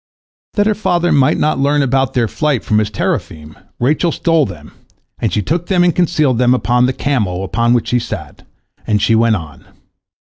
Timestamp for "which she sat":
7.75-8.41